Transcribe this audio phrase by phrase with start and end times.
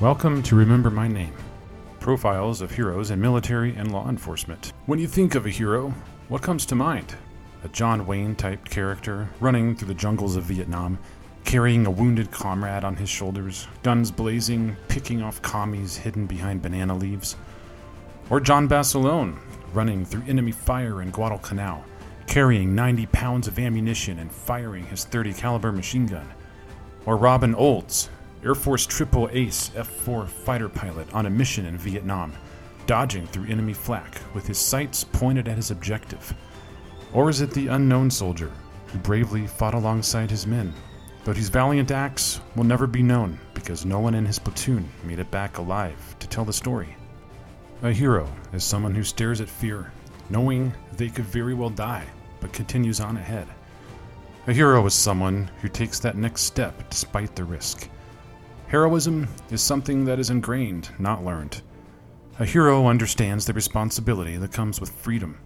[0.00, 1.34] Welcome to Remember My Name
[2.00, 4.72] profiles of heroes in military and law enforcement.
[4.86, 5.92] When you think of a hero,
[6.28, 7.14] what comes to mind?
[7.64, 10.98] A John Wayne type character running through the jungles of Vietnam,
[11.44, 16.96] carrying a wounded comrade on his shoulders, guns blazing, picking off commies hidden behind banana
[16.96, 17.36] leaves?
[18.30, 19.38] Or John Basilone
[19.74, 21.84] running through enemy fire in Guadalcanal,
[22.26, 26.32] carrying 90 pounds of ammunition and firing his 30 caliber machine gun?
[27.04, 28.08] Or Robin Olds,
[28.42, 32.32] Air Force Triple Ace F 4 fighter pilot on a mission in Vietnam,
[32.86, 36.34] dodging through enemy flak with his sights pointed at his objective?
[37.12, 38.50] Or is it the unknown soldier
[38.86, 40.72] who bravely fought alongside his men,
[41.22, 45.18] but whose valiant acts will never be known because no one in his platoon made
[45.18, 46.96] it back alive to tell the story?
[47.82, 49.92] A hero is someone who stares at fear,
[50.30, 52.06] knowing they could very well die,
[52.40, 53.48] but continues on ahead.
[54.46, 57.90] A hero is someone who takes that next step despite the risk.
[58.70, 61.60] Heroism is something that is ingrained, not learned.
[62.38, 65.38] A hero understands the responsibility that comes with freedom.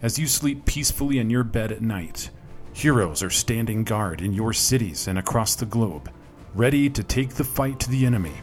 [0.00, 2.30] As you sleep peacefully in your bed at night,
[2.72, 6.08] heroes are standing guard in your cities and across the globe,
[6.54, 8.34] ready to take the fight to the enemy.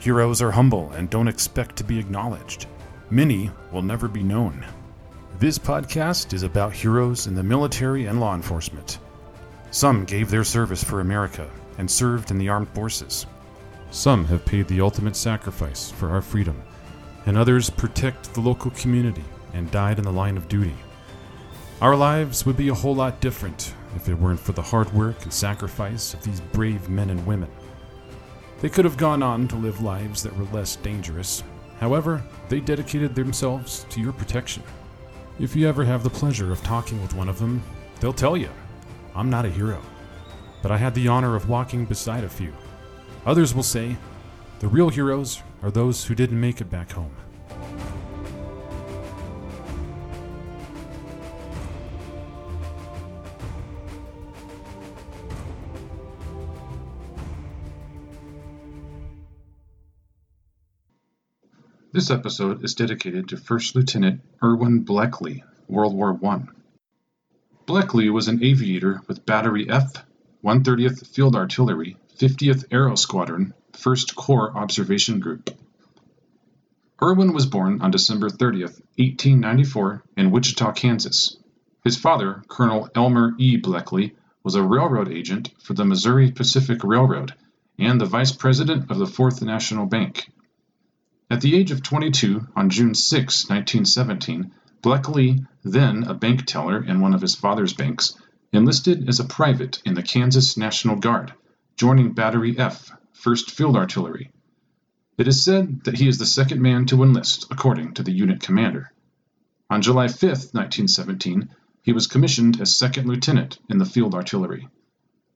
[0.00, 2.66] Heroes are humble and don't expect to be acknowledged.
[3.08, 4.66] Many will never be known.
[5.38, 8.98] This podcast is about heroes in the military and law enforcement.
[9.70, 13.26] Some gave their service for America and served in the armed forces.
[13.90, 16.60] Some have paid the ultimate sacrifice for our freedom,
[17.26, 20.74] and others protect the local community and died in the line of duty.
[21.80, 25.22] Our lives would be a whole lot different if it weren't for the hard work
[25.22, 27.50] and sacrifice of these brave men and women.
[28.60, 31.44] They could have gone on to live lives that were less dangerous.
[31.80, 34.62] However, they dedicated themselves to your protection.
[35.38, 37.62] If you ever have the pleasure of talking with one of them,
[38.00, 38.48] they'll tell you,
[39.14, 39.80] I'm not a hero
[40.64, 42.50] but I had the honor of walking beside a few.
[43.26, 43.98] Others will say,
[44.60, 47.14] the real heroes are those who didn't make it back home.
[61.92, 66.44] This episode is dedicated to First Lieutenant Erwin Bleckley, World War I.
[67.66, 70.02] Bleckley was an aviator with Battery F
[70.44, 75.48] 130th Field Artillery, 50th Aero Squadron, 1st Corps Observation Group.
[77.02, 81.38] Erwin was born on December 30, 1894, in Wichita, Kansas.
[81.82, 83.56] His father, Colonel Elmer E.
[83.56, 84.12] Bleckley,
[84.42, 87.32] was a railroad agent for the Missouri Pacific Railroad
[87.78, 90.30] and the vice president of the Fourth National Bank.
[91.30, 97.00] At the age of 22, on June 6, 1917, Bleckley, then a bank teller in
[97.00, 98.14] one of his father's banks,
[98.54, 101.32] enlisted as a private in the Kansas National Guard,
[101.76, 104.30] joining Battery F, 1st Field Artillery.
[105.18, 108.40] It is said that he is the second man to enlist, according to the unit
[108.40, 108.92] commander.
[109.70, 111.48] On July 5, 1917,
[111.82, 114.68] he was commissioned as second lieutenant in the Field Artillery.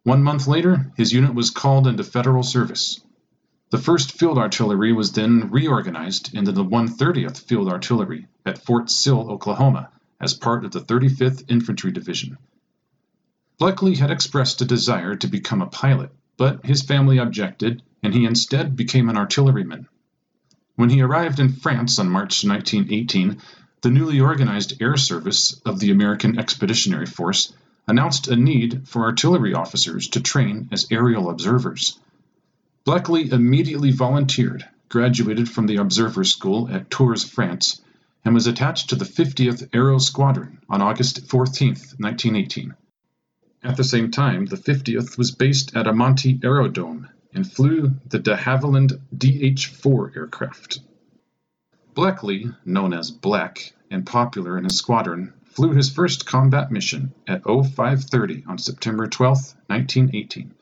[0.04, 3.00] One month later, his unit was called into federal service.
[3.70, 9.30] The 1st Field Artillery was then reorganized into the 130th Field Artillery at Fort Sill,
[9.30, 9.90] Oklahoma,
[10.20, 12.38] as part of the 35th Infantry Division.
[13.58, 18.24] Bleckley had expressed a desire to become a pilot, but his family objected, and he
[18.24, 19.88] instead became an artilleryman.
[20.76, 23.38] When he arrived in France on March 1918,
[23.80, 27.52] the newly organized Air Service of the American Expeditionary Force
[27.88, 31.98] announced a need for artillery officers to train as aerial observers.
[32.84, 37.80] Bleckley immediately volunteered, graduated from the Observer School at Tours, France,
[38.25, 42.75] and was attached to the 50th Aero Squadron on August 14, 1918.
[43.68, 48.34] At the same time, the 50th was based at Amanty Aerodrome and flew the de
[48.34, 50.81] Havilland DH-4 aircraft.
[51.94, 57.44] Bleckley, known as Black and popular in his squadron, flew his first combat mission at
[57.44, 60.54] 0530 on September 12, 1918.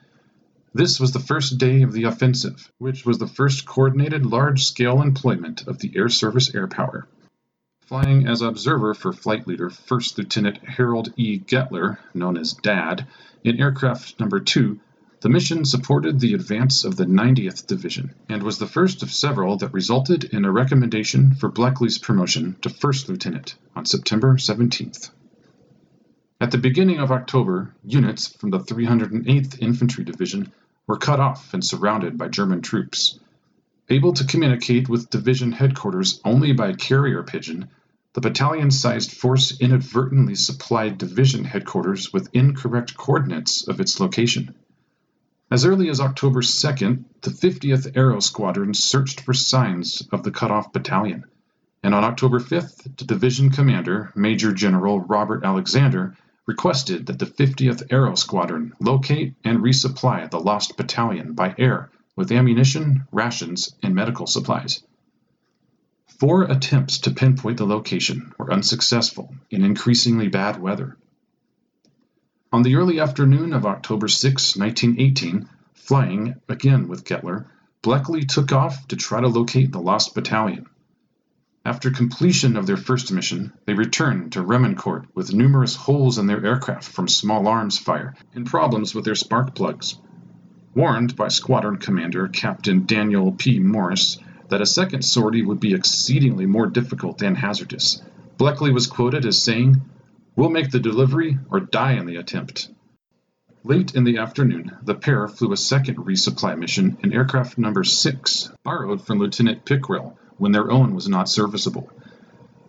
[0.75, 5.69] This was the first day of the offensive, which was the first coordinated large-scale employment
[5.69, 7.07] of the Air Service air power.
[7.87, 11.39] Flying as observer for Flight Leader First Lieutenant Harold E.
[11.39, 13.07] Goettler, known as Dad,
[13.45, 14.81] in Aircraft Number 2,
[15.21, 19.57] the mission supported the advance of the 90th Division and was the first of several
[19.59, 25.11] that resulted in a recommendation for Bleckley's promotion to First Lieutenant on September 17th.
[26.41, 30.51] At the beginning of October, units from the 308th Infantry Division
[30.89, 33.21] were cut off and surrounded by German troops.
[33.89, 37.69] Able to communicate with division headquarters only by carrier pigeon,
[38.15, 44.57] the battalion-sized force inadvertently supplied division headquarters with incorrect coordinates of its location.
[45.53, 50.73] As early as October 2nd, the 50th Aero Squadron searched for signs of the cut-off
[50.73, 51.25] battalion,
[51.85, 57.85] and on October 5th, the division commander, Major General Robert Alexander, requested that the 50th
[57.93, 64.27] Aero Squadron locate and resupply the lost battalion by air with ammunition, rations, and medical
[64.27, 64.83] supplies.
[66.19, 70.97] Four attempts to pinpoint the location were unsuccessful in increasingly bad weather.
[72.53, 77.47] On the early afternoon of October 6, 1918, flying, again with Goettler,
[77.83, 80.67] Bleckley took off to try to locate the lost battalion.
[81.67, 86.47] After completion of their first mission, they returned to Remicourt with numerous holes in their
[86.47, 89.99] aircraft from small arms fire and problems with their spark plugs.
[90.77, 93.61] Warned by Squadron Commander Captain Daniel P.
[93.61, 94.19] Morris
[94.51, 98.03] that a second sortie would be exceedingly more difficult and hazardous,
[98.37, 99.81] Bleckley was quoted as saying,
[100.35, 102.69] We'll make the delivery or die in the attempt.
[103.65, 108.51] Late in the afternoon, the pair flew a second resupply mission in aircraft number 6,
[108.63, 111.91] borrowed from Lieutenant Pickrell when their own was not serviceable.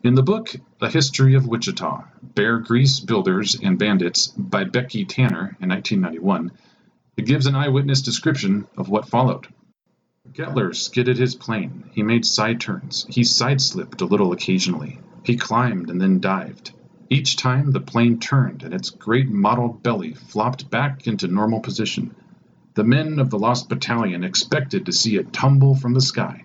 [0.02, 5.58] In the book A History of Wichita, Bear Grease Builders and Bandits by Beccy Tanner
[5.60, 6.52] in 1991,
[7.18, 9.48] it gives an eyewitness description of what followed.
[10.34, 11.86] Goettler skidded his plane.
[11.94, 13.08] He made side turns.
[13.10, 15.00] He sideslipped a little occasionally.
[15.24, 16.72] He climbed and then dived.
[17.10, 22.14] Each time the plane turned and its great mottled belly flopped back into normal position.
[22.76, 26.44] The men of the lost battalion expected to see it tumble from the sky.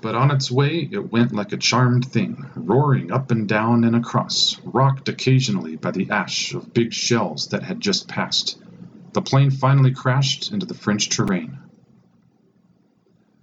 [0.00, 3.96] But on its way it went like a charmed thing, roaring up and down and
[3.96, 8.58] across, rocked occasionally by the ash of big shells that had just passed.
[9.12, 11.58] The plane finally crashed into the French terrain.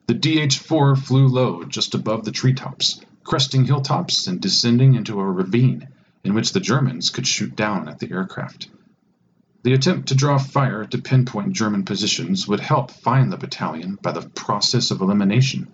[0.08, 5.88] The DH-4 flew low just above the treetops, cresting hilltops and descending into a ravine
[6.24, 8.68] in which the Germans could shoot down at the aircraft.
[9.62, 14.14] The attempt to draw fire to pinpoint German positions would help find the battalion by
[14.14, 15.68] the process of elimination.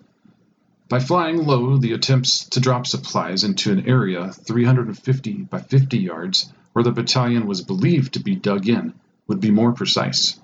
[0.90, 6.52] By flying low, the attempts to drop supplies into an area 350 by 50 yards
[6.74, 8.92] where the battalion was believed to be dug in
[9.26, 10.38] would be more precise.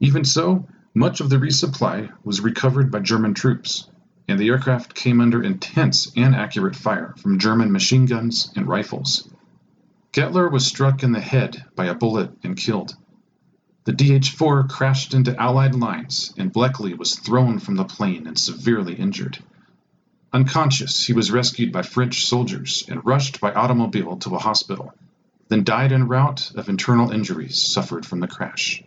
[0.00, 3.88] Even so, much of the resupply was recovered by German troops,
[4.28, 9.28] and the aircraft came under intense and accurate fire from German machine guns and rifles.
[10.12, 12.94] Goettler was struck in the head by a bullet and killed.
[13.84, 18.38] The DH 4 crashed into Allied lines, and Bleckley was thrown from the plane and
[18.38, 19.38] severely injured.
[20.32, 24.94] Unconscious, he was rescued by French soldiers and rushed by automobile to a hospital,
[25.54, 28.82] then died en route of internal injuries suffered from the crash.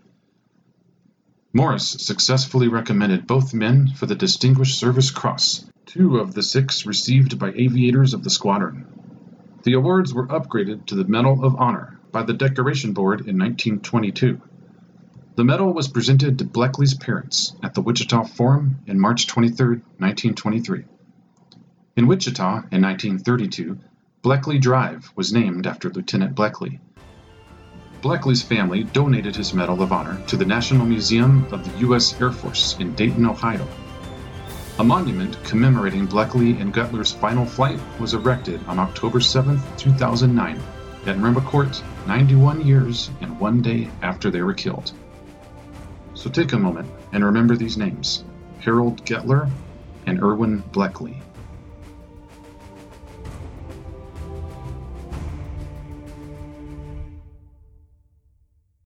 [1.54, 7.40] Morris successfully recommended both men for the Distinguished Service Cross, two of the six received
[7.40, 8.86] by aviators of the squadron.
[9.64, 14.42] The awards were upgraded to the Medal of Honor by the Decoration Board in 1922.
[15.36, 19.68] The medal was presented to Bleckley's parents at the Wichita Forum in March 23,
[20.00, 20.84] 1923.
[21.96, 23.80] In Wichita in 1932,
[24.24, 26.80] Bleckley Drive was named after Lieutenant Bleckley.
[28.02, 32.20] Bleckley's family donated his Medal of Honor to the National Museum of the U.S.
[32.20, 33.68] Air Force in Dayton, Ohio.
[34.80, 40.60] A monument commemorating Bleckley and Goettler's final flight was erected on October 7, 2009,
[41.06, 44.94] at Remicourt, 91 years and one day after they were killed.
[46.16, 48.24] So take a moment and remember these names
[48.60, 49.50] Harold Goettler
[50.08, 51.22] and Erwin Bleckley.